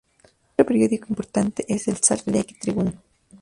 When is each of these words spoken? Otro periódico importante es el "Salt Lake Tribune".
Otro 0.53 0.65
periódico 0.65 1.05
importante 1.09 1.63
es 1.71 1.87
el 1.87 1.97
"Salt 1.97 2.25
Lake 2.25 2.55
Tribune". 2.59 2.93